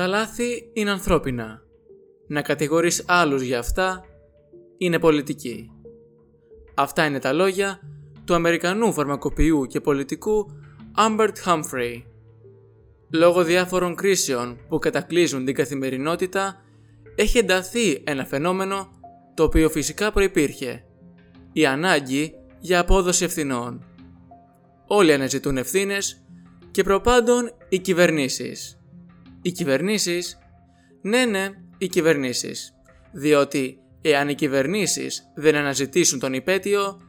Τα 0.00 0.06
λάθη 0.06 0.70
είναι 0.72 0.90
ανθρώπινα. 0.90 1.62
Να 2.26 2.42
κατηγορείς 2.42 3.04
άλλους 3.06 3.42
για 3.42 3.58
αυτά 3.58 4.04
είναι 4.78 4.98
πολιτική. 4.98 5.70
Αυτά 6.74 7.04
είναι 7.04 7.18
τα 7.18 7.32
λόγια 7.32 7.80
του 8.24 8.34
Αμερικανού 8.34 8.92
φαρμακοποιού 8.92 9.66
και 9.66 9.80
πολιτικού 9.80 10.46
Άμπερτ 10.94 11.36
Humphrey. 11.44 12.02
Λόγω 13.12 13.44
διάφορων 13.44 13.94
κρίσεων 13.94 14.58
που 14.68 14.78
κατακλείζουν 14.78 15.44
την 15.44 15.54
καθημερινότητα, 15.54 16.62
έχει 17.14 17.38
ενταθεί 17.38 18.02
ένα 18.04 18.24
φαινόμενο 18.24 18.90
το 19.34 19.42
οποίο 19.42 19.68
φυσικά 19.70 20.12
προϋπήρχε. 20.12 20.84
Η 21.52 21.66
ανάγκη 21.66 22.34
για 22.60 22.78
απόδοση 22.78 23.24
ευθυνών. 23.24 23.84
Όλοι 24.86 25.12
αναζητούν 25.12 25.56
ευθύνες 25.56 26.24
και 26.70 26.82
προπάντων 26.82 27.50
οι 27.68 27.78
κυβερνήσεις. 27.78 28.79
Οι 29.42 29.52
κυβερνήσεις, 29.52 30.38
ναι 31.02 31.24
ναι, 31.24 31.48
οι 31.78 31.88
κυβερνήσεις. 31.88 32.74
Διότι 33.12 33.78
εάν 34.00 34.28
οι 34.28 34.34
κυβερνήσεις 34.34 35.22
δεν 35.34 35.54
αναζητήσουν 35.54 36.18
τον 36.18 36.32
υπέτειο, 36.32 37.00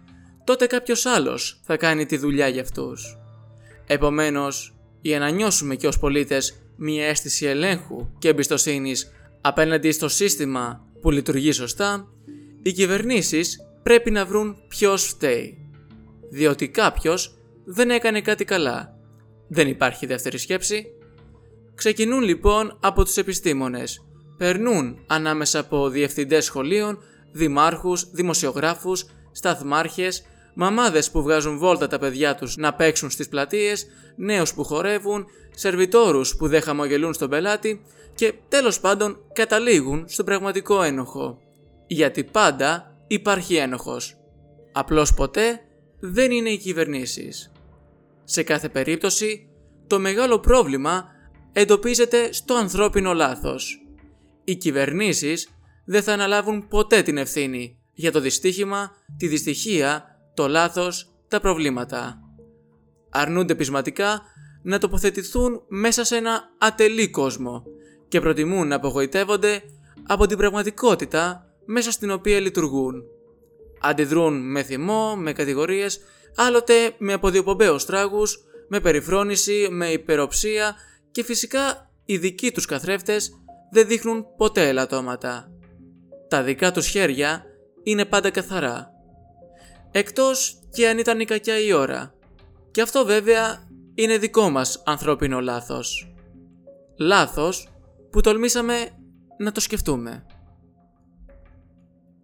τότε 0.43 0.65
κάποιος 0.65 1.05
άλλος 1.05 1.61
θα 1.63 1.77
κάνει 1.77 2.05
τη 2.05 2.17
δουλειά 2.17 2.47
για 2.47 2.61
αυτούς. 2.61 3.17
Επομένως, 3.87 4.75
για 5.01 5.19
να 5.19 5.29
νιώσουμε 5.29 5.75
και 5.75 5.87
ως 5.87 5.99
πολίτες 5.99 6.61
μια 6.75 7.05
αίσθηση 7.05 7.45
ελέγχου 7.45 8.09
και 8.19 8.27
εμπιστοσύνης 8.29 9.11
απέναντι 9.41 9.91
στο 9.91 10.07
σύστημα 10.07 10.87
που 11.01 11.11
λειτουργεί 11.11 11.51
σωστά, 11.51 12.07
οι 12.61 12.71
κυβερνήσεις 12.71 13.59
πρέπει 13.83 14.11
να 14.11 14.25
βρουν 14.25 14.57
ποιος 14.67 15.03
φταίει. 15.03 15.57
Διότι 16.29 16.69
κάποιος 16.69 17.37
δεν 17.65 17.89
έκανε 17.89 18.21
κάτι 18.21 18.45
καλά. 18.45 18.97
Δεν 19.47 19.67
υπάρχει 19.67 20.05
δεύτερη 20.05 20.37
σκέψη. 20.37 20.85
Ξεκινούν 21.81 22.21
λοιπόν 22.21 22.77
από 22.79 23.03
τους 23.03 23.17
επιστήμονες. 23.17 24.05
Περνούν 24.37 25.03
ανάμεσα 25.07 25.59
από 25.59 25.89
διευθυντές 25.89 26.45
σχολείων, 26.45 26.99
δημάρχους, 27.31 28.11
δημοσιογράφους, 28.11 29.05
σταθμάρχες, 29.31 30.23
μαμάδες 30.53 31.11
που 31.11 31.21
βγάζουν 31.21 31.57
βόλτα 31.57 31.87
τα 31.87 31.99
παιδιά 31.99 32.35
τους 32.35 32.57
να 32.57 32.73
παίξουν 32.73 33.09
στις 33.09 33.27
πλατείες, 33.29 33.87
νέους 34.15 34.53
που 34.53 34.63
χορεύουν, 34.63 35.25
σερβιτόρους 35.55 36.35
που 36.35 36.47
δεν 36.47 36.61
χαμογελούν 36.61 37.13
στον 37.13 37.29
πελάτη 37.29 37.81
και 38.15 38.33
τέλος 38.47 38.79
πάντων 38.79 39.17
καταλήγουν 39.33 40.05
στον 40.07 40.25
πραγματικό 40.25 40.81
ένοχο. 40.81 41.39
Γιατί 41.87 42.23
πάντα 42.23 42.95
υπάρχει 43.07 43.55
ένοχος. 43.55 44.17
Απλώς 44.71 45.13
ποτέ 45.13 45.59
δεν 45.99 46.31
είναι 46.31 46.49
οι 46.49 46.57
κυβερνήσεις. 46.57 47.51
Σε 48.23 48.43
κάθε 48.43 48.69
περίπτωση, 48.69 49.49
το 49.87 49.99
μεγάλο 49.99 50.39
πρόβλημα 50.39 51.10
εντοπίζεται 51.53 52.33
στο 52.33 52.53
ανθρώπινο 52.53 53.13
λάθος. 53.13 53.85
Οι 54.43 54.55
κυβερνήσεις 54.55 55.49
δεν 55.85 56.03
θα 56.03 56.13
αναλάβουν 56.13 56.67
ποτέ 56.67 57.01
την 57.01 57.17
ευθύνη 57.17 57.77
για 57.93 58.11
το 58.11 58.19
δυστύχημα, 58.19 58.91
τη 59.17 59.27
δυστυχία 59.27 60.05
το 60.33 60.47
λάθος, 60.47 61.13
τα 61.27 61.39
προβλήματα. 61.39 62.19
Αρνούνται 63.09 63.55
πεισματικά 63.55 64.21
να 64.63 64.77
τοποθετηθούν 64.77 65.61
μέσα 65.67 66.03
σε 66.03 66.15
ένα 66.15 66.41
ατελή 66.57 67.09
κόσμο 67.09 67.63
και 68.07 68.21
προτιμούν 68.21 68.67
να 68.67 68.75
απογοητεύονται 68.75 69.61
από 70.07 70.25
την 70.25 70.37
πραγματικότητα 70.37 71.45
μέσα 71.65 71.91
στην 71.91 72.11
οποία 72.11 72.39
λειτουργούν. 72.39 73.03
Αντιδρούν 73.81 74.51
με 74.51 74.63
θυμό, 74.63 75.15
με 75.15 75.33
κατηγορίες, 75.33 75.99
άλλοτε 76.35 76.73
με 76.97 77.13
αποδιοπομπαίους 77.13 77.85
τράγους, 77.85 78.39
με 78.67 78.79
περιφρόνηση, 78.79 79.67
με 79.71 79.87
υπεροψία 79.87 80.75
και 81.11 81.23
φυσικά 81.23 81.91
οι 82.05 82.17
δικοί 82.17 82.51
τους 82.51 82.65
καθρέφτες 82.65 83.31
δεν 83.71 83.87
δείχνουν 83.87 84.25
ποτέ 84.37 84.67
ελαττώματα. 84.67 85.51
Τα 86.27 86.43
δικά 86.43 86.71
τους 86.71 86.87
χέρια 86.87 87.43
είναι 87.83 88.05
πάντα 88.05 88.29
καθαρά 88.29 88.91
εκτός 89.91 90.59
και 90.69 90.87
αν 90.87 90.97
ήταν 90.97 91.19
η 91.19 91.25
κακιά 91.25 91.59
η 91.59 91.73
ώρα. 91.73 92.13
Και 92.71 92.81
αυτό 92.81 93.05
βέβαια 93.05 93.69
είναι 93.93 94.17
δικό 94.17 94.49
μας 94.49 94.81
ανθρώπινο 94.85 95.39
λάθος. 95.39 96.15
Λάθος 96.99 97.69
που 98.11 98.21
τολμήσαμε 98.21 98.89
να 99.37 99.51
το 99.51 99.59
σκεφτούμε. 99.59 100.25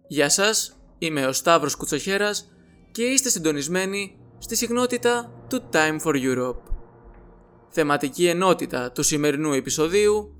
Γεια 0.06 0.28
σας, 0.28 0.76
είμαι 0.98 1.26
ο 1.26 1.32
Σταύρος 1.32 1.76
Κουτσοχέρας 1.76 2.52
και 2.90 3.02
είστε 3.02 3.28
συντονισμένοι 3.28 4.18
στη 4.38 4.56
συχνότητα 4.56 5.32
του 5.48 5.68
Time 5.72 6.00
for 6.04 6.14
Europe. 6.14 6.77
Θεματική 7.70 8.26
ενότητα 8.26 8.92
του 8.92 9.02
σημερινού 9.02 9.52
επεισοδίου 9.52 10.32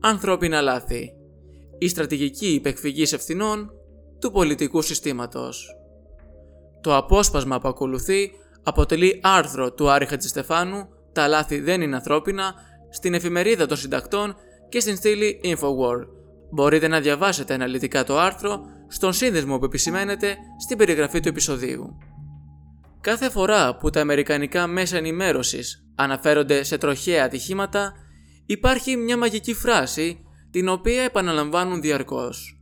Ανθρώπινα 0.00 0.60
λάθη. 0.60 1.12
Η 1.78 1.88
στρατηγική 1.88 2.46
υπεκφυγής 2.46 3.12
ευθυνών 3.12 3.70
του 4.20 4.30
πολιτικού 4.30 4.82
συστήματος. 4.82 5.76
Το 6.80 6.96
απόσπασμα 6.96 7.60
που 7.60 7.68
ακολουθεί 7.68 8.30
αποτελεί 8.62 9.20
άρθρο 9.22 9.72
του 9.72 9.90
Άρη 9.90 10.06
Χατζηστεφάνου 10.06 10.88
«Τα 11.12 11.28
λάθη 11.28 11.60
δεν 11.60 11.80
είναι 11.80 11.96
ανθρώπινα» 11.96 12.54
στην 12.90 13.14
εφημερίδα 13.14 13.66
των 13.66 13.76
συντακτών 13.76 14.34
και 14.68 14.80
στην 14.80 14.96
στήλη 14.96 15.40
Infowar. 15.44 16.06
Μπορείτε 16.50 16.88
να 16.88 17.00
διαβάσετε 17.00 17.54
αναλυτικά 17.54 18.04
το 18.04 18.18
άρθρο 18.18 18.60
στον 18.88 19.12
σύνδεσμο 19.12 19.58
που 19.58 19.64
επισημαίνεται 19.64 20.36
στην 20.60 20.78
περιγραφή 20.78 21.20
του 21.20 21.28
επεισοδίου. 21.28 21.98
Κάθε 23.00 23.30
φορά 23.30 23.76
που 23.76 23.90
τα 23.90 24.00
αμερικανικά 24.00 24.66
μέσα 24.66 24.96
ενημέρωσης 24.96 25.83
αναφέρονται 25.94 26.62
σε 26.62 26.78
τροχαία 26.78 27.24
ατυχήματα, 27.24 27.92
υπάρχει 28.46 28.96
μια 28.96 29.16
μαγική 29.16 29.54
φράση 29.54 30.24
την 30.50 30.68
οποία 30.68 31.02
επαναλαμβάνουν 31.02 31.80
διαρκώς. 31.80 32.58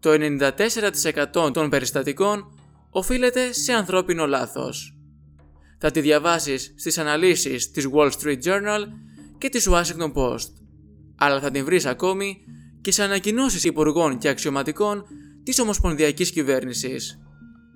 Το 0.00 0.10
94% 0.10 1.52
των 1.52 1.70
περιστατικών 1.70 2.44
οφείλεται 2.90 3.52
σε 3.52 3.72
ανθρώπινο 3.72 4.26
λάθος. 4.26 4.94
Θα 5.78 5.90
τη 5.90 6.00
διαβάσεις 6.00 6.74
στις 6.76 6.98
αναλύσεις 6.98 7.70
της 7.70 7.88
Wall 7.92 8.10
Street 8.10 8.38
Journal 8.44 8.84
και 9.38 9.48
της 9.48 9.68
Washington 9.70 10.12
Post, 10.12 10.48
αλλά 11.16 11.40
θα 11.40 11.50
την 11.50 11.64
βρεις 11.64 11.86
ακόμη 11.86 12.36
και 12.80 12.92
σε 12.92 13.02
ανακοινώσεις 13.02 13.64
υπουργών 13.64 14.18
και 14.18 14.28
αξιωματικών 14.28 15.04
της 15.42 15.58
Ομοσπονδιακής 15.58 16.30
Κυβέρνησης. 16.30 17.18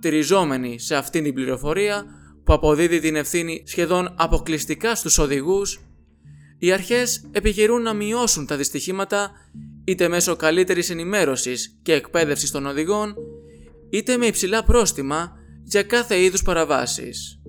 Τηριζόμενοι 0.01 0.79
σε 0.79 0.97
αυτήν 0.97 1.23
την 1.23 1.35
πληροφορία 1.35 2.05
που 2.45 2.53
αποδίδει 2.53 3.01
την 3.01 3.17
ευθύνη 3.17 3.63
σχεδόν 3.67 4.15
αποκλειστικά 4.17 4.95
στους 4.95 5.19
οδηγούς, 5.19 5.81
οι 6.59 6.73
αρχές 6.73 7.29
επιχειρούν 7.33 7.83
να 7.83 7.95
μειώσουν 7.95 8.47
τα 8.47 8.57
δυστυχήματα 8.57 9.31
είτε 9.85 10.09
μέσω 10.09 10.37
καλύτερης 10.37 10.91
ενημέρωσης 10.91 11.79
και 11.83 11.93
εκπαίδευσης 11.93 12.51
των 12.51 12.67
οδηγών, 12.67 13.15
είτε 13.91 14.17
με 14.17 14.27
υψηλά 14.27 14.65
πρόστιμα 14.65 15.33
για 15.65 15.83
κάθε 15.83 16.23
είδους 16.23 16.43
παραβάσεις. 16.43 17.41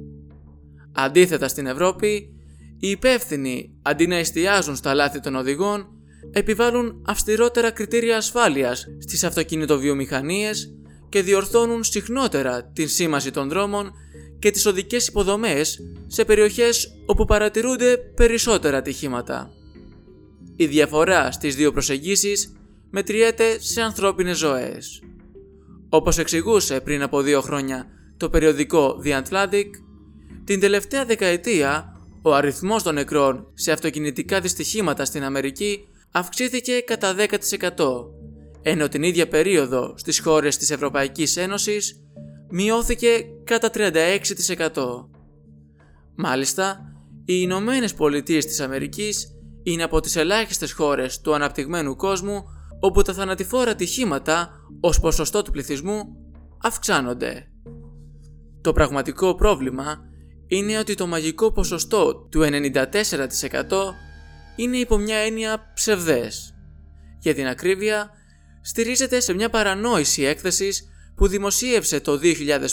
Αντίθετα 0.92 1.48
στην 1.48 1.68
Ευρώπη, 1.68 2.36
οι 2.80 2.90
υπεύθυνοι 2.90 3.76
αντί 3.82 4.08
να 4.08 4.16
εστιάζουν 4.16 4.76
στα 4.76 4.94
λάθη 4.94 5.20
των 5.20 5.36
οδηγών, 5.36 5.88
επιβάλλουν 6.32 7.04
αυστηρότερα 7.06 7.72
κριτήρια 7.72 8.18
ασφάλειας 8.18 8.86
στις 9.00 9.24
αυτοκινητοβιομηχανίες 9.24 10.76
και 11.10 11.22
διορθώνουν 11.22 11.84
συχνότερα 11.84 12.72
την 12.74 12.88
σήμαση 12.88 13.32
των 13.32 13.50
δρόμων 13.50 13.92
και 14.40 14.52
τις 14.52 14.66
οδικές 14.66 15.08
υποδομές 15.08 15.80
σε 16.08 16.26
περιοχές 16.26 16.96
όπου 17.06 17.26
παρατηρούνται 17.26 17.98
περισσότερα 17.98 18.78
ατυχήματα. 18.78 19.52
Η 20.56 20.66
διαφορά 20.66 21.32
στις 21.32 21.56
δύο 21.56 21.72
προσεγγίσεις 21.72 22.56
μετριέται 22.90 23.60
σε 23.60 23.82
ανθρώπινες 23.82 24.38
ζωές. 24.38 25.02
Όπως 25.90 26.18
εξηγούσε 26.18 26.80
πριν 26.80 27.02
από 27.02 27.22
δύο 27.22 27.42
χρόνια 27.42 27.88
το 28.18 28.30
περιοδικό 28.30 29.02
The 29.06 29.22
Atlantic, 29.24 29.66
την 30.44 30.60
τελευταία 30.60 31.06
δεκαετία 31.06 32.00
ο 32.22 32.34
αριθμός 32.34 32.84
των 32.84 32.94
νεκρών 32.94 33.48
σε 33.54 33.72
αυτοκινητικά 33.72 34.40
δυστυχήματα 34.40 35.06
στην 35.06 35.24
Αμερική 35.24 35.88
αυξήθηκε 36.12 36.80
κατά 36.80 37.16
10%, 37.16 37.28
ενώ 38.62 38.88
την 38.88 39.04
ίδια 39.04 39.28
περίοδο 39.28 39.94
στις 39.98 40.20
χώρες 40.20 40.58
της 40.58 40.72
Ευρωπαϊκής 40.72 41.38
Ένωσης 41.38 42.00
μειώθηκε 42.58 43.26
κατά 43.44 43.70
36%. 43.74 45.08
Μάλιστα, 46.16 46.94
οι 47.26 47.34
Ηνωμένες 47.42 47.94
Πολιτείες 47.94 48.46
της 48.46 48.60
Αμερικής 48.60 49.38
είναι 49.64 49.84
από 49.84 50.00
τις 50.00 50.16
ελάχιστες 50.16 50.72
χώρες 50.72 51.22
του 51.22 51.34
αναπτυγμένου 51.34 51.96
κόσμου 51.96 52.44
όπου 52.80 53.02
τα 53.02 53.14
θανατηφόρα 53.14 53.72
ατυχήματα 53.72 54.50
ως 54.80 55.00
ποσοστό 55.00 55.42
του 55.42 55.52
πληθυσμού 55.52 56.04
αυξάνονται. 56.62 57.48
Το 58.62 58.74
πραγματικό 58.74 59.36
πρόβλημα 59.36 60.00
είναι 60.48 60.78
ότι 60.78 60.96
το 60.96 61.08
μαγικό 61.08 61.52
ποσοστό 61.52 62.28
του 62.32 62.42
94% 62.44 62.84
είναι 64.56 64.78
υπό 64.78 64.98
μια 64.98 65.18
έννοια 65.18 65.72
ψευδές. 65.74 66.56
Για 67.20 67.34
την 67.34 67.48
ακρίβεια, 67.48 68.10
στηρίζεται 68.62 69.20
σε 69.20 69.34
μια 69.34 69.50
παρανόηση 69.50 70.24
έκθεσης 70.24 70.90
που 71.16 71.28
δημοσίευσε 71.28 72.00
το 72.00 72.20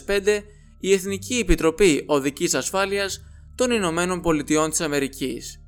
2005 0.06 0.42
η 0.78 0.92
Εθνική 0.92 1.34
Επιτροπή 1.34 2.04
Οδικής 2.06 2.54
Ασφάλειας 2.54 3.24
των 3.54 3.70
Ηνωμένων 3.70 4.20
Πολιτειών 4.20 4.70
της 4.70 4.80
Αμερικής. 4.80 5.60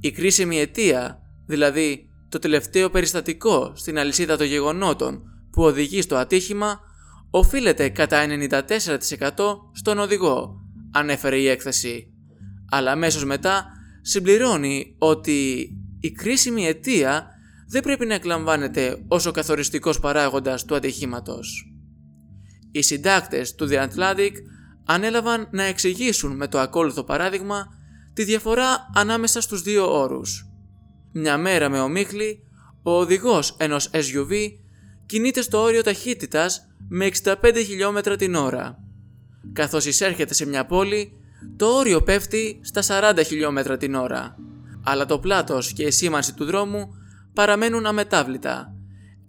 Η 0.00 0.10
κρίσιμη 0.10 0.58
αιτία 0.58 1.22
δηλαδή 1.46 2.08
το 2.28 2.38
τελευταίο 2.38 2.90
περιστατικό 2.90 3.72
στην 3.76 3.98
αλυσίδα 3.98 4.36
των 4.36 4.46
γεγονότων 4.46 5.22
που 5.50 5.62
οδηγεί 5.62 6.02
στο 6.02 6.16
ατύχημα, 6.16 6.80
οφείλεται 7.30 7.88
κατά 7.88 8.26
94% 8.26 9.30
στον 9.72 9.98
οδηγό, 9.98 10.54
ανέφερε 10.92 11.36
η 11.36 11.48
έκθεση. 11.48 12.12
Αλλά 12.70 12.90
αμέσως 12.90 13.24
μετά 13.24 13.66
συμπληρώνει 14.02 14.94
ότι 14.98 15.68
η 16.00 16.10
κρίσιμη 16.10 16.66
αιτία 16.66 17.26
δεν 17.68 17.82
πρέπει 17.82 18.06
να 18.06 18.14
εκλαμβάνεται 18.14 19.04
ως 19.08 19.26
ο 19.26 19.30
καθοριστικός 19.30 20.00
παράγοντας 20.00 20.64
του 20.64 20.74
ατυχήματος. 20.74 21.73
Οι 22.76 22.82
συντάκτες 22.82 23.54
του 23.54 23.68
The 23.70 23.86
Atlantic 23.88 24.32
ανέλαβαν 24.84 25.48
να 25.50 25.62
εξηγήσουν 25.62 26.36
με 26.36 26.48
το 26.48 26.58
ακόλουθο 26.58 27.04
παράδειγμα 27.04 27.66
τη 28.14 28.24
διαφορά 28.24 28.90
ανάμεσα 28.94 29.40
στους 29.40 29.62
δύο 29.62 30.00
όρους. 30.00 30.48
Μια 31.12 31.38
μέρα 31.38 31.68
με 31.68 31.80
ομίχλη, 31.80 32.42
ο 32.82 32.90
οδηγός 32.98 33.54
ενός 33.58 33.90
SUV 33.92 34.32
κινείται 35.06 35.42
στο 35.42 35.62
όριο 35.62 35.82
ταχύτητας 35.82 36.66
με 36.88 37.10
65 37.22 37.34
χιλιόμετρα 37.64 38.16
την 38.16 38.34
ώρα. 38.34 38.78
Καθώς 39.52 39.86
εισέρχεται 39.86 40.34
σε 40.34 40.46
μια 40.46 40.66
πόλη, 40.66 41.12
το 41.56 41.66
όριο 41.66 42.02
πέφτει 42.02 42.60
στα 42.62 43.12
40 43.12 43.24
χιλιόμετρα 43.26 43.76
την 43.76 43.94
ώρα, 43.94 44.36
αλλά 44.84 45.06
το 45.06 45.18
πλάτος 45.18 45.72
και 45.72 45.82
η 45.82 45.90
σήμανση 45.90 46.34
του 46.34 46.44
δρόμου 46.44 46.94
παραμένουν 47.32 47.86
αμετάβλητα, 47.86 48.73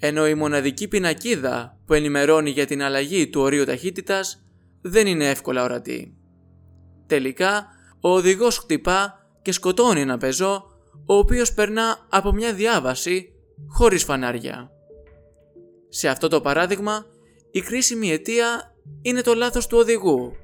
ενώ 0.05 0.27
η 0.27 0.33
μοναδική 0.33 0.87
πινακίδα 0.87 1.77
που 1.85 1.93
ενημερώνει 1.93 2.49
για 2.49 2.65
την 2.65 2.83
αλλαγή 2.83 3.27
του 3.29 3.41
ορίου 3.41 3.65
ταχύτητας 3.65 4.43
δεν 4.81 5.07
είναι 5.07 5.29
εύκολα 5.29 5.63
ορατή. 5.63 6.17
Τελικά, 7.07 7.67
ο 8.01 8.09
οδηγός 8.09 8.57
χτυπά 8.57 9.27
και 9.41 9.51
σκοτώνει 9.51 10.01
ένα 10.01 10.17
πεζό, 10.17 10.63
ο 11.05 11.13
οποίος 11.13 11.53
περνά 11.53 12.05
από 12.09 12.31
μια 12.31 12.53
διάβαση 12.53 13.33
χωρίς 13.67 14.03
φανάρια. 14.03 14.69
Σε 15.89 16.07
αυτό 16.07 16.27
το 16.27 16.41
παράδειγμα, 16.41 17.05
η 17.51 17.61
κρίσιμη 17.61 18.11
αιτία 18.11 18.75
είναι 19.01 19.21
το 19.21 19.33
λάθος 19.33 19.67
του 19.67 19.77
οδηγού. 19.77 20.35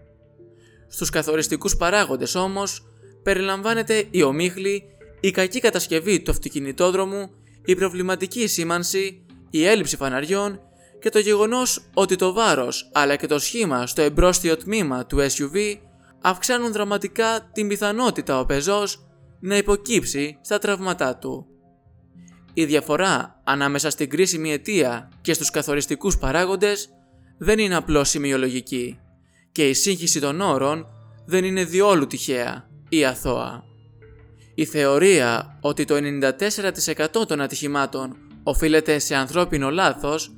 Στους 0.87 1.09
καθοριστικούς 1.09 1.77
παράγοντες 1.77 2.35
όμως, 2.35 2.93
περιλαμβάνεται 3.23 4.07
η 4.11 4.23
ομίχλη, 4.23 4.83
η 5.19 5.31
κακή 5.31 5.59
κατασκευή 5.59 6.21
του 6.21 6.31
αυτοκινητόδρομου, 6.31 7.29
η 7.65 7.75
προβληματική 7.75 8.47
σήμανση, 8.47 9.25
η 9.51 9.65
έλλειψη 9.65 9.95
φαναριών 9.95 10.59
και 11.01 11.09
το 11.09 11.19
γεγονός 11.19 11.89
ότι 11.93 12.15
το 12.15 12.33
βάρος 12.33 12.89
αλλά 12.93 13.15
και 13.15 13.27
το 13.27 13.39
σχήμα 13.39 13.87
στο 13.87 14.01
εμπρόστιο 14.01 14.57
τμήμα 14.57 15.05
του 15.05 15.17
SUV 15.17 15.77
αυξάνουν 16.21 16.71
δραματικά 16.71 17.49
την 17.53 17.67
πιθανότητα 17.67 18.39
ο 18.39 18.45
πεζός 18.45 19.05
να 19.39 19.57
υποκύψει 19.57 20.37
στα 20.41 20.59
τραύματά 20.59 21.17
του. 21.17 21.45
Η 22.53 22.65
διαφορά 22.65 23.41
ανάμεσα 23.43 23.89
στην 23.89 24.09
κρίσιμη 24.09 24.51
αιτία 24.51 25.11
και 25.21 25.33
στους 25.33 25.49
καθοριστικούς 25.49 26.17
παράγοντες 26.17 26.89
δεν 27.37 27.59
είναι 27.59 27.75
απλώς 27.75 28.09
σημειολογική 28.09 28.99
και 29.51 29.69
η 29.69 29.73
σύγχυση 29.73 30.19
των 30.19 30.41
όρων 30.41 30.87
δεν 31.25 31.43
είναι 31.43 31.63
διόλου 31.63 32.07
τυχαία 32.07 32.69
ή 32.89 33.05
αθώα. 33.05 33.63
Η 34.55 34.65
θεωρία 34.65 35.57
ότι 35.61 35.85
το 35.85 35.95
94% 37.21 37.27
των 37.27 37.41
ατυχημάτων 37.41 38.15
οφείλεται 38.43 38.99
σε 38.99 39.15
ανθρώπινο 39.15 39.69
λάθος 39.69 40.35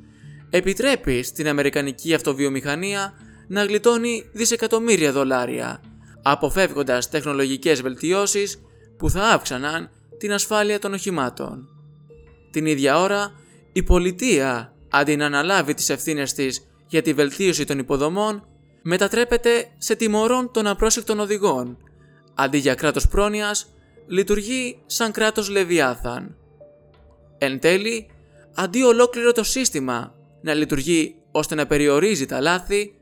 επιτρέπει 0.50 1.24
στην 1.24 1.48
Αμερικανική 1.48 2.14
αυτοβιομηχανία 2.14 3.14
να 3.48 3.64
γλιτώνει 3.64 4.30
δισεκατομμύρια 4.32 5.12
δολάρια, 5.12 5.82
αποφεύγοντας 6.22 7.10
τεχνολογικές 7.10 7.82
βελτιώσεις 7.82 8.62
που 8.98 9.10
θα 9.10 9.24
αύξαναν 9.24 9.90
την 10.18 10.34
ασφάλεια 10.34 10.80
των 10.80 10.94
οχημάτων. 10.94 11.68
Την 12.52 12.66
ίδια 12.66 13.00
ώρα, 13.00 13.32
η 13.74 13.84
πολιτεία, 13.84 14.74
αντί 14.90 15.16
να 15.16 15.26
αναλάβει 15.26 15.74
τις 15.74 15.90
ευθύνες 15.90 16.34
της 16.34 16.68
για 16.88 17.02
τη 17.02 17.14
βελτίωση 17.14 17.66
των 17.66 17.80
υποδομών, 17.80 18.48
μετατρέπεται 18.82 19.68
σε 19.78 19.96
τιμωρών 19.96 20.52
των 20.52 20.68
απρόσεκτων 20.68 21.20
οδηγών. 21.20 21.78
Αντί 22.36 22.58
για 22.58 22.76
κράτος 22.76 23.08
πρόνοιας, 23.08 23.68
λειτουργεί 24.08 24.80
σαν 24.86 25.12
κράτος 25.12 25.50
Λεβιάθαν. 25.50 26.36
Εν 27.44 27.60
τέλει, 27.60 28.08
αντί 28.56 28.82
ολόκληρο 28.82 29.32
το 29.32 29.44
σύστημα 29.44 30.16
να 30.42 30.54
λειτουργεί 30.54 31.16
ώστε 31.32 31.56
να 31.56 31.66
περιορίζει 31.66 32.26
τα 32.26 32.42
λάθη, 32.42 32.96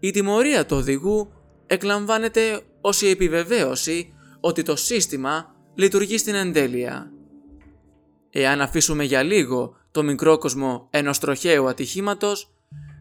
η 0.00 0.10
τιμωρία 0.10 0.66
του 0.66 0.76
οδηγού 0.76 1.32
εκλαμβάνεται 1.66 2.60
ως 2.80 3.02
η 3.02 3.08
επιβεβαίωση 3.08 4.12
ότι 4.40 4.62
το 4.62 4.76
σύστημα 4.76 5.54
λειτουργεί 5.74 6.18
στην 6.18 6.34
εντέλεια. 6.34 7.10
Εάν 8.30 8.60
αφήσουμε 8.60 9.04
για 9.04 9.22
λίγο 9.22 9.76
το 9.90 10.02
μικρό 10.02 10.38
κόσμο 10.38 10.88
ενός 10.90 11.18
τροχαίου 11.18 11.68
ατυχήματος, 11.68 12.52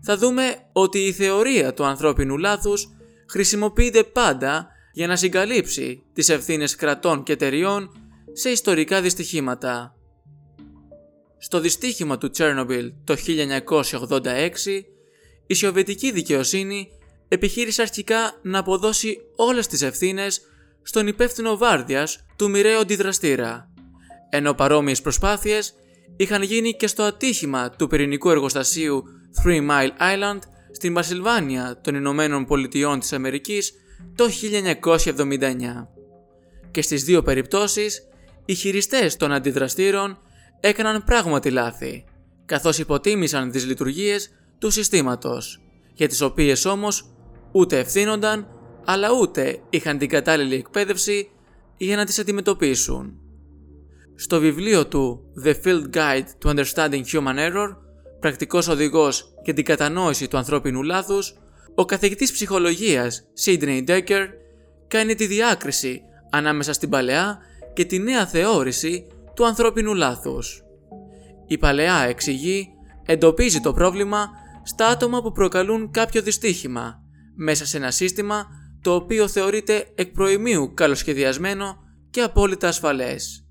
θα 0.01 0.17
δούμε 0.17 0.57
ότι 0.71 0.99
η 0.99 1.11
θεωρία 1.11 1.73
του 1.73 1.85
ανθρώπινου 1.85 2.37
λάθους 2.37 2.89
χρησιμοποιείται 3.29 4.03
πάντα 4.03 4.67
για 4.93 5.07
να 5.07 5.15
συγκαλύψει 5.15 6.03
τις 6.13 6.29
ευθύνες 6.29 6.75
κρατών 6.75 7.23
και 7.23 7.31
εταιριών 7.33 7.89
σε 8.33 8.49
ιστορικά 8.49 9.01
δυστυχήματα. 9.01 9.95
Στο 11.45 11.59
δυστύχημα 11.59 12.17
του 12.17 12.29
Τσέρνομπιλ 12.29 12.91
το 13.03 13.15
1986, 13.27 14.83
η 15.47 15.53
σοβιετική 15.53 16.11
δικαιοσύνη 16.11 16.91
επιχείρησε 17.27 17.81
αρχικά 17.81 18.39
να 18.41 18.59
αποδώσει 18.59 19.17
όλες 19.35 19.67
τις 19.67 19.81
ευθύνες 19.81 20.41
στον 20.81 21.07
υπεύθυνο 21.07 21.57
βάρδιας 21.57 22.25
του 22.35 22.49
μοιραίου 22.49 22.79
αντιδραστήρα, 22.79 23.69
ενώ 24.29 24.53
παρόμοιες 24.53 25.01
προσπάθειες 25.01 25.73
είχαν 26.15 26.41
γίνει 26.41 26.73
και 26.73 26.87
στο 26.87 27.03
ατύχημα 27.03 27.69
του 27.69 27.87
πυρηνικού 27.87 28.29
εργοστασίου 28.29 29.03
Three 29.43 29.69
Mile 29.69 29.91
Island 29.99 30.39
στην 30.71 30.93
Πασιλβάνια 30.93 31.79
των 31.83 31.95
Ηνωμένων 31.95 32.45
Πολιτειών 32.45 32.99
της 32.99 33.13
Αμερικής 33.13 33.73
το 34.15 34.25
1979. 34.29 35.87
Και 36.71 36.81
στις 36.81 37.03
δύο 37.03 37.21
περιπτώσεις, 37.21 38.07
οι 38.45 38.53
χειριστές 38.53 39.15
των 39.15 39.31
αντιδραστήρων 39.31 40.19
έκαναν 40.59 41.03
πράγματι 41.03 41.49
λάθη, 41.49 42.03
καθώς 42.45 42.79
υποτίμησαν 42.79 43.51
τις 43.51 43.65
λειτουργίες 43.65 44.29
του 44.59 44.69
συστήματος, 44.69 45.61
για 45.93 46.07
τις 46.07 46.21
οποίες 46.21 46.65
όμως 46.65 47.09
ούτε 47.51 47.79
ευθύνονταν, 47.79 48.47
αλλά 48.85 49.07
ούτε 49.21 49.59
είχαν 49.69 49.97
την 49.97 50.09
κατάλληλη 50.09 50.55
εκπαίδευση 50.55 51.29
για 51.77 51.95
να 51.95 52.05
τις 52.05 52.19
αντιμετωπίσουν. 52.19 53.19
Στο 54.15 54.39
βιβλίο 54.39 54.87
του 54.87 55.31
The 55.45 55.53
Field 55.63 55.89
Guide 55.93 56.25
to 56.43 56.55
Understanding 56.55 57.03
Human 57.13 57.37
Error, 57.37 57.75
πρακτικός 58.19 58.67
οδηγός 58.67 59.33
για 59.43 59.53
την 59.53 59.65
κατανόηση 59.65 60.27
του 60.27 60.37
ανθρώπινου 60.37 60.83
λάθους, 60.83 61.35
ο 61.75 61.85
καθηγητής 61.85 62.31
ψυχολογίας 62.31 63.27
Sidney 63.45 63.83
Decker 63.87 64.27
κάνει 64.87 65.15
τη 65.15 65.25
διάκριση 65.25 66.01
ανάμεσα 66.29 66.73
στην 66.73 66.89
παλαιά 66.89 67.37
και 67.73 67.85
τη 67.85 67.99
νέα 67.99 68.27
θεώρηση 68.27 69.07
του 69.35 69.45
ανθρώπινου 69.45 69.93
λάθους. 69.93 70.63
Η 71.47 71.57
παλαιά 71.57 71.97
εξηγεί, 71.99 72.67
εντοπίζει 73.05 73.59
το 73.59 73.73
πρόβλημα 73.73 74.29
στα 74.63 74.87
άτομα 74.87 75.21
που 75.21 75.31
προκαλούν 75.31 75.91
κάποιο 75.91 76.21
δυστύχημα 76.21 77.03
μέσα 77.35 77.65
σε 77.65 77.77
ένα 77.77 77.91
σύστημα 77.91 78.45
το 78.81 78.93
οποίο 78.93 79.27
θεωρείται 79.27 79.87
εκ 79.95 80.11
προημίου 80.11 80.73
καλοσχεδιασμένο 80.73 81.77
και 82.09 82.21
απόλυτα 82.21 82.67
ασφαλές. 82.67 83.45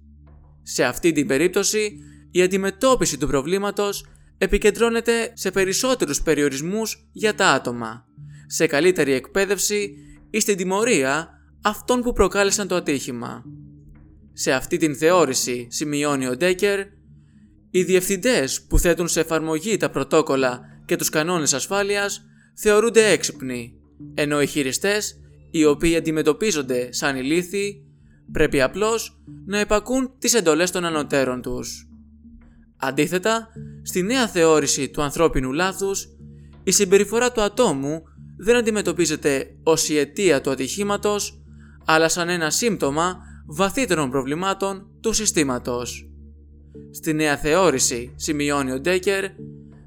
Σε 0.63 0.85
αυτή 0.85 1.13
την 1.13 1.27
περίπτωση, 1.27 1.99
η 2.31 2.43
αντιμετώπιση 2.43 3.19
του 3.19 3.27
προβλήματος 3.27 4.07
επικεντρώνεται 4.39 5.33
σε 5.35 5.51
περισσότερους 5.51 6.23
περιορισμούς 6.23 7.09
για 7.13 7.35
τα 7.35 7.49
άτομα, 7.49 8.07
σε 8.47 8.67
καλύτερη 8.67 9.13
εκπαίδευση 9.13 9.95
ή 10.31 10.41
στην 10.41 10.57
τιμωρία 10.57 11.29
αυτών 11.63 12.01
που 12.01 12.13
προκάλεσαν 12.13 12.69
το 12.69 12.75
ατύχημα. 12.75 13.45
Σε 14.37 14.53
αυτή 14.53 14.77
την 14.77 14.97
θεώρηση, 14.97 15.67
σημειώνει 15.71 16.27
ο 16.27 16.37
Ντέκερ, 16.37 16.81
οι 17.71 17.83
διευθυντές 17.83 18.63
που 18.63 18.79
θέτουν 18.79 19.09
σε 19.09 19.21
εφαρμογή 19.21 19.77
τα 19.77 19.91
πρωτόκολλα 19.91 20.61
και 20.85 20.97
τους 20.97 21.09
κανόνες 21.09 21.55
ασφάλειας 21.55 22.25
θεωρούνται 22.55 23.11
έξυπνοι, 23.11 23.75
ενώ 24.15 24.43
οι 24.43 24.47
χειριστές, 24.47 25.21
οι 25.51 25.65
οποίοι 25.65 25.97
αντιμετωπίζονται 25.97 26.93
σαν 26.93 27.17
ηλίθιοι, 27.17 27.87
πρέπει 28.33 28.61
απλώς 28.61 29.23
να 29.47 29.59
επακούν 29.59 30.11
τις 30.19 30.35
εντολές 30.35 30.71
των 30.71 30.85
ανωτέρων 30.85 31.43
τους. 31.43 31.89
Αντίθετα, 32.77 33.49
στη 33.83 34.03
νέα 34.03 34.29
θεώρηση 34.29 34.89
του 34.89 35.03
ανθρώπινου 35.03 35.53
λάθους, 35.53 36.09
η 36.65 36.71
συμπεριφορά 36.71 37.33
του 37.33 37.41
ατόμου 37.43 38.03
δεν 38.39 38.57
αντιμετωπίζεται 38.57 39.57
ως 39.63 39.89
η 39.89 39.99
αιτία 39.99 40.41
του 40.41 40.51
ατυχήματος, 40.51 41.43
αλλά 41.85 42.09
σαν 42.09 42.29
ένα 42.29 42.51
σύμπτωμα 42.51 43.17
βαθύτερων 43.47 44.11
προβλημάτων 44.11 44.87
του 45.01 45.13
συστήματος. 45.13 46.09
Στη 46.91 47.13
νέα 47.13 47.37
θεώρηση, 47.37 48.13
σημειώνει 48.17 48.73
ο 48.73 48.81
Ντέκερ, 48.81 49.25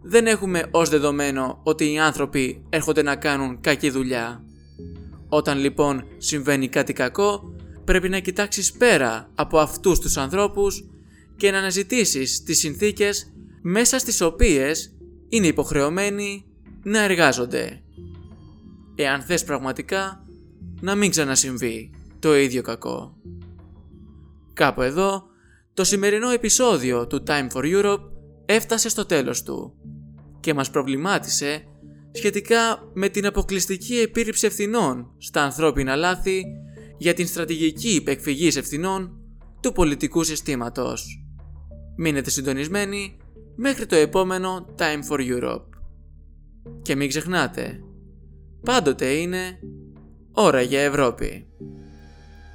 δεν 0.02 0.28
έχουμε 0.28 0.68
ως 0.72 0.90
δεδομένο 0.90 1.60
ότι 1.64 1.92
οι 1.92 2.00
άνθρωποι 2.00 2.66
έρχονται 2.70 3.02
να 3.02 3.16
κάνουν 3.16 3.62
κακή 3.62 3.90
δουλειά. 3.90 4.44
Όταν 5.30 5.60
λοιπόν 5.60 6.04
συμβαίνει 6.18 6.68
κάτι 6.68 6.94
κακό, 6.94 7.56
πρέπει 7.84 8.10
να 8.10 8.20
κοιτάξεις 8.20 8.72
πέρα 8.72 9.30
από 9.36 9.60
αυτούς 9.60 10.00
τους 10.00 10.18
ανθρώπους 10.18 10.90
και 11.38 11.52
να 11.52 11.58
αναζητήσεις 11.58 12.44
τις 12.44 12.60
συνθήκες 12.60 13.34
μέσα 13.62 14.00
στις 14.00 14.22
οποίες 14.22 14.96
είναι 15.30 15.48
υποχρεωμένοι 15.48 16.46
να 16.84 17.04
εργάζονται. 17.04 17.82
Εάν 18.96 19.22
θες 19.22 19.44
πραγματικά 19.44 20.26
να 20.82 20.96
μην 20.96 21.10
ξανασυμβεί 21.10 21.92
το 22.20 22.38
ίδιο 22.38 22.62
κακό. 22.62 23.18
Κάπου 24.58 24.82
εδώ, 24.82 25.24
το 25.74 25.84
σημερινό 25.84 26.30
επεισόδιο 26.30 27.08
του 27.08 27.24
Time 27.28 27.48
for 27.54 27.64
Europe 27.64 28.02
έφτασε 28.46 28.90
στο 28.90 29.06
τέλος 29.06 29.44
του 29.44 29.74
και 30.40 30.54
μας 30.54 30.70
προβλημάτισε 30.70 31.64
σχετικά 32.12 32.90
με 32.94 33.10
την 33.10 33.26
αποκλειστική 33.26 34.00
επίρρηψη 34.00 34.46
ευθυνών 34.46 35.14
στα 35.18 35.44
ανθρώπινα 35.44 35.96
λάθη 35.96 36.44
για 36.98 37.14
την 37.14 37.28
στρατηγική 37.28 37.90
υπεκφυγής 37.96 38.56
ευθυνών 38.56 39.20
του 39.62 39.72
πολιτικού 39.72 40.24
συστήματος. 40.24 41.26
Μείνετε 41.98 42.30
συντονισμένοι 42.30 43.18
μέχρι 43.56 43.86
το 43.86 43.96
επόμενο 43.96 44.76
Time 44.78 45.12
for 45.12 45.20
Europe. 45.20 45.70
Και 46.82 46.96
μην 46.96 47.08
ξεχνάτε, 47.08 47.80
πάντοτε 48.64 49.06
είναι 49.06 49.60
ώρα 50.32 50.62
για 50.62 50.82
Ευρώπη. 50.82 51.48